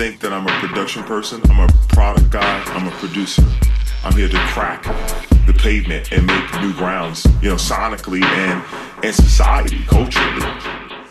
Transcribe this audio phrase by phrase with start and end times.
[0.00, 1.42] think that I'm a production person.
[1.50, 2.62] I'm a product guy.
[2.68, 3.44] I'm a producer.
[4.02, 4.84] I'm here to crack
[5.46, 8.64] the pavement and make new grounds, you know, sonically and
[9.04, 10.46] and society, culturally,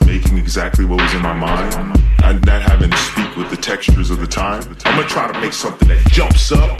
[0.07, 4.09] making exactly what was in my mind and not having to speak with the textures
[4.09, 4.63] of the time.
[4.85, 6.79] I'm gonna try to make something that jumps up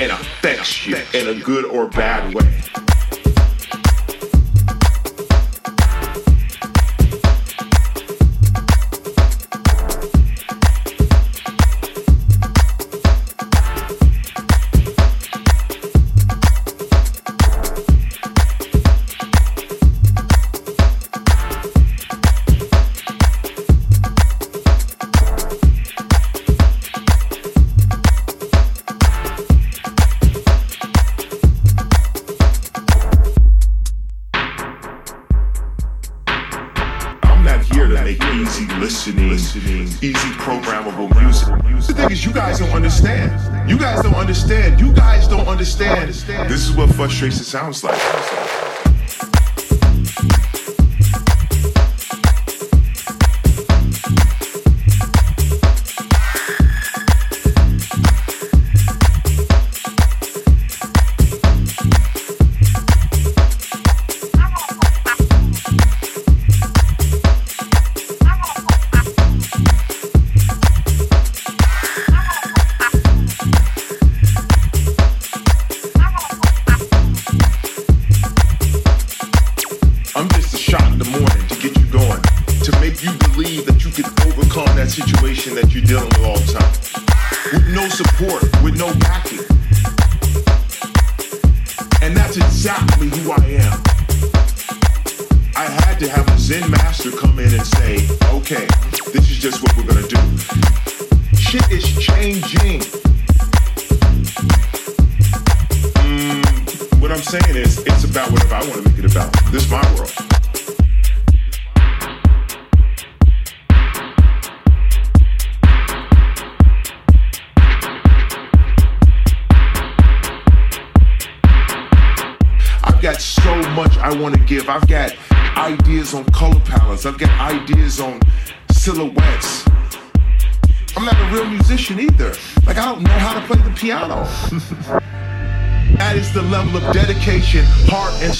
[0.00, 2.69] and affects you in a good or bad way.
[47.50, 47.99] Sounds like.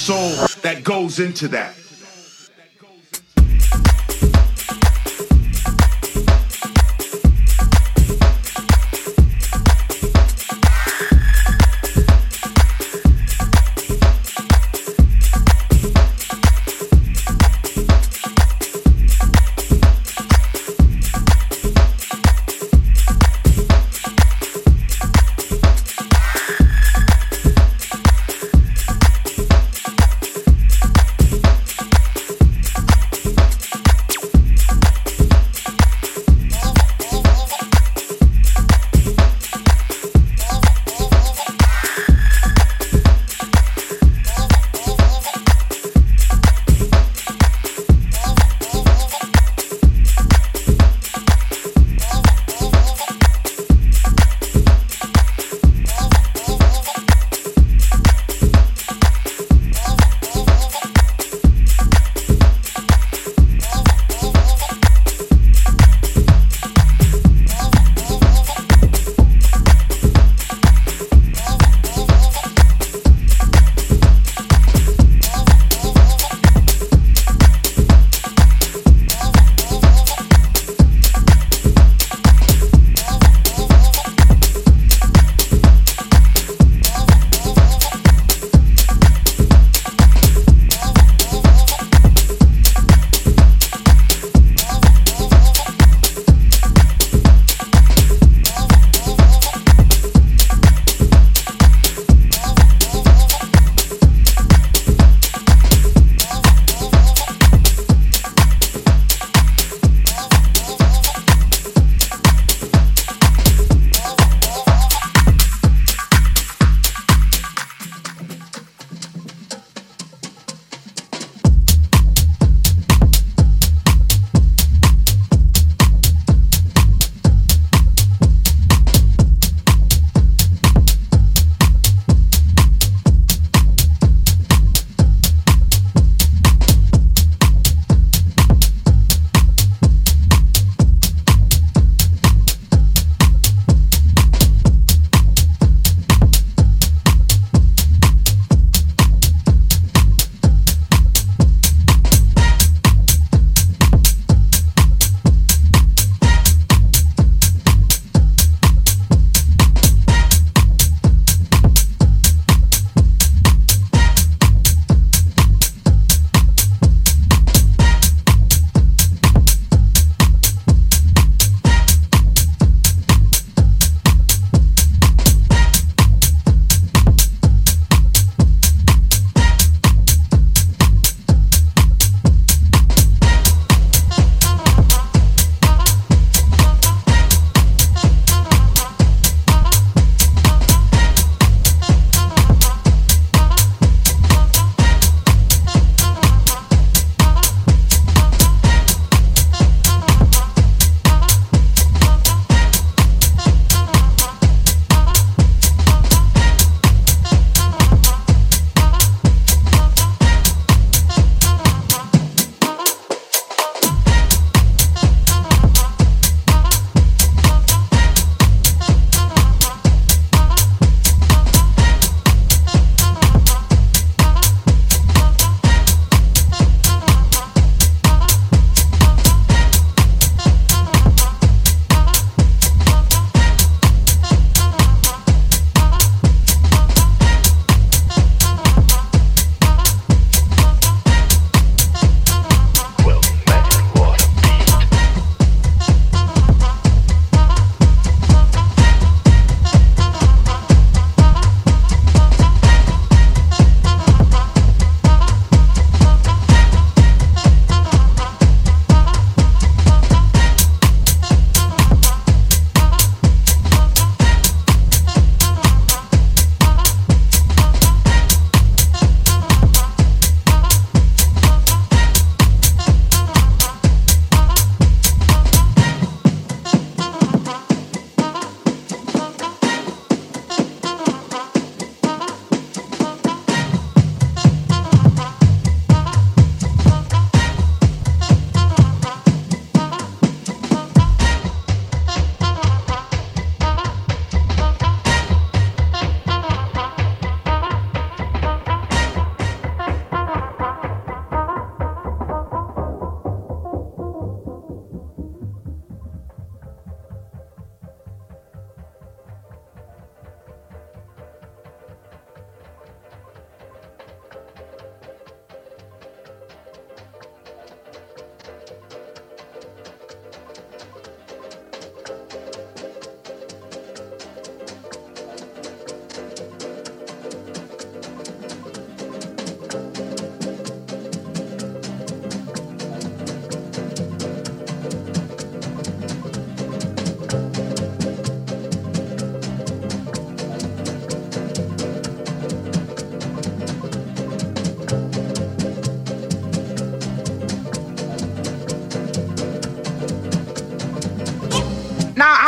[0.01, 1.75] Soul that goes into that.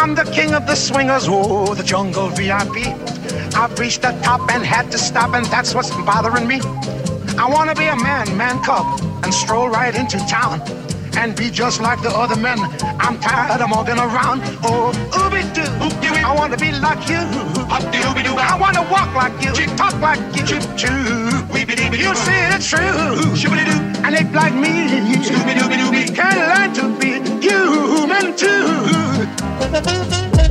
[0.03, 2.91] I'm the king of the swingers, oh, the jungle VIP.
[3.55, 6.59] I've reached the top and had to stop, and that's what's bothering me.
[7.37, 8.85] I wanna be a man, man cub,
[9.23, 10.61] and stroll right into town
[11.15, 12.59] and be just like the other men.
[12.99, 14.41] I'm tired of walking around.
[14.65, 15.71] Oh, ooby doo.
[16.19, 17.23] I wanna be like you.
[17.71, 20.43] I wanna walk like you, talk like you.
[22.03, 22.83] You see it's true.
[24.03, 25.15] And they like me.
[26.13, 29.02] Can learn to be human too.
[29.59, 30.42] Thank you.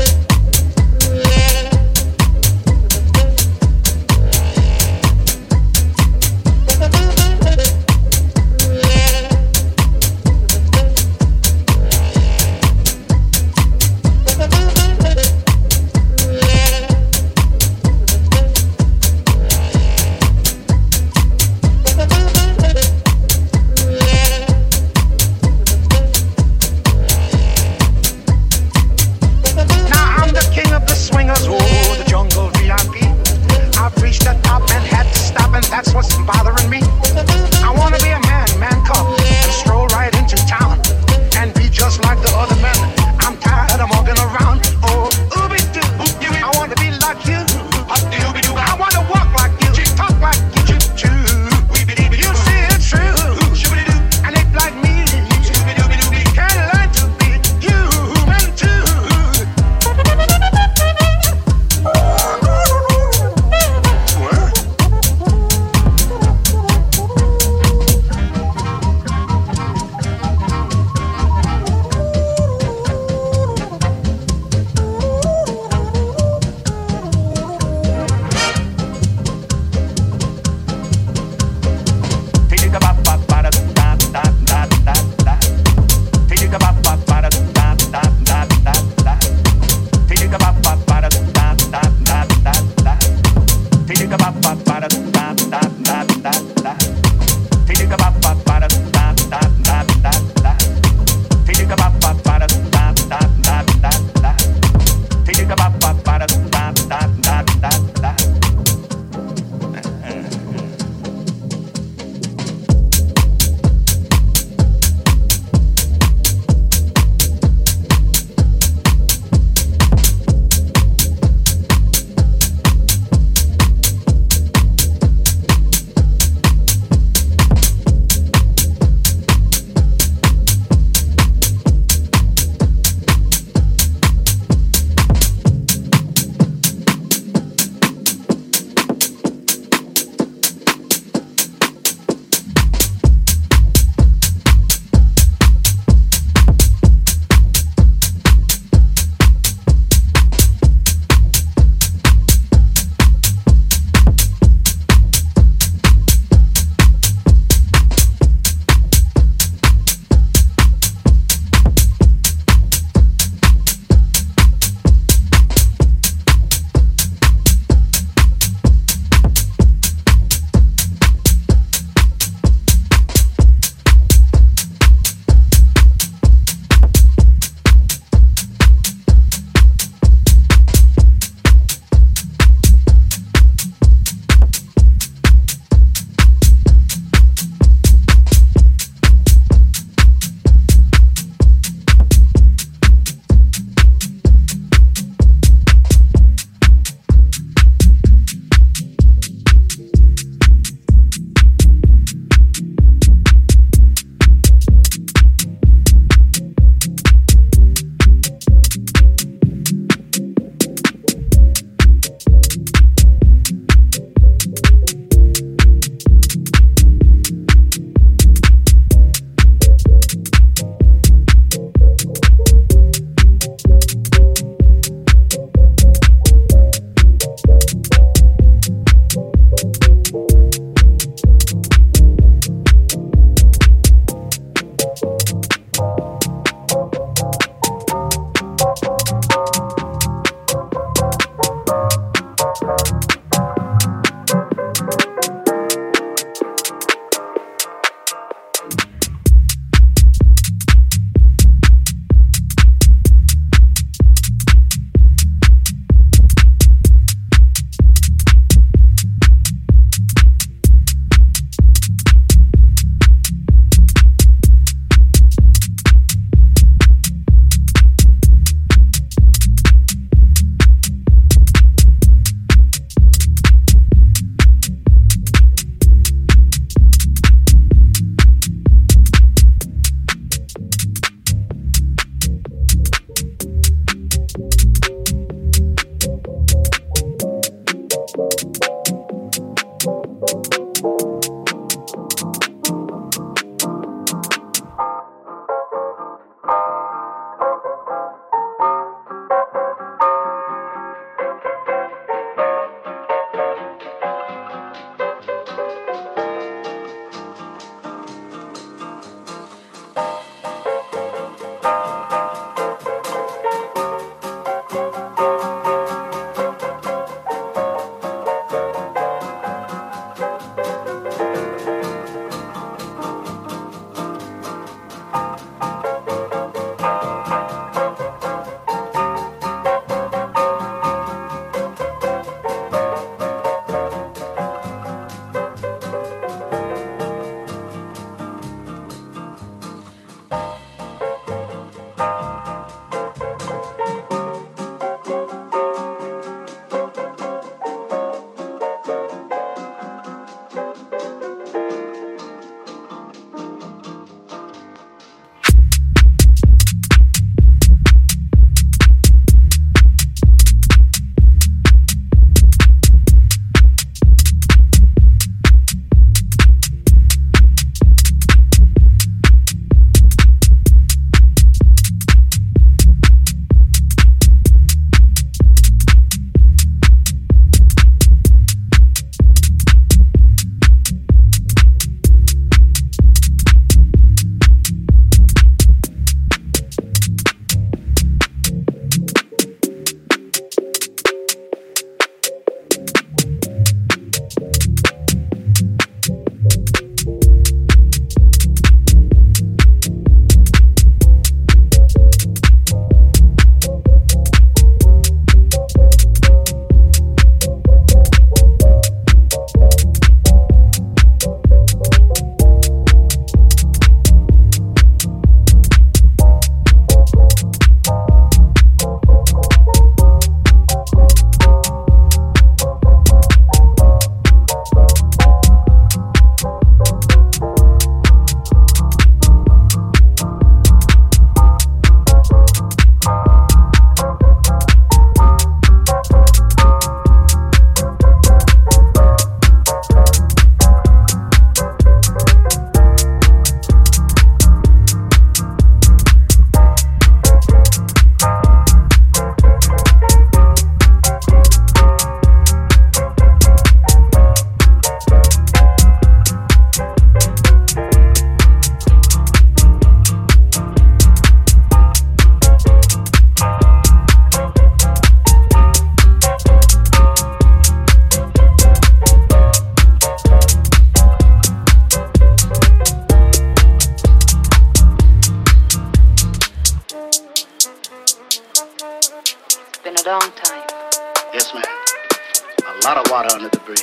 [482.82, 483.78] A lot of water under the bridge.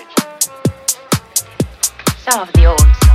[2.18, 3.09] Some of the old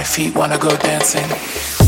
[0.00, 1.81] feet wanna go dancing.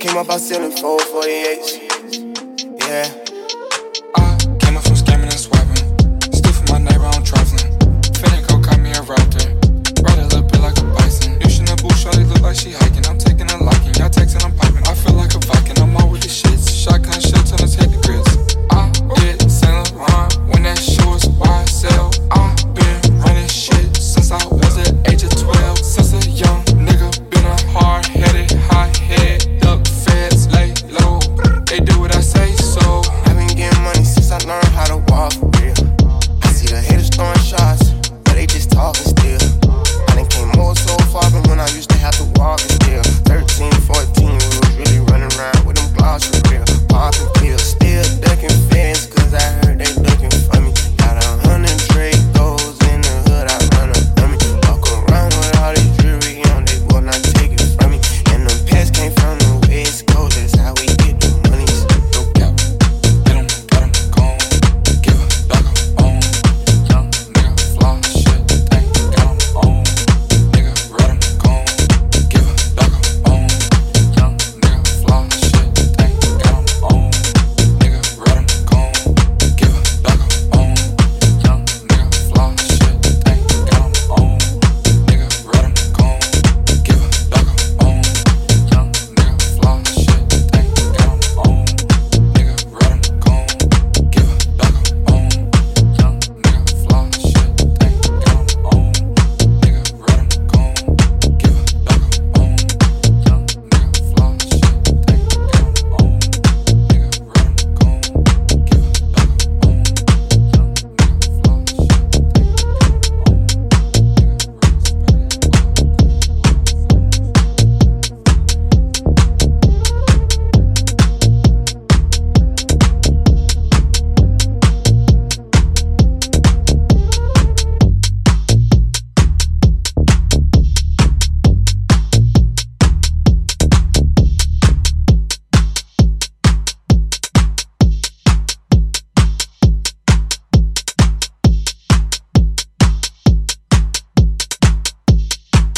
[0.00, 2.80] I came up out selling 448s.
[2.80, 3.19] Yeah.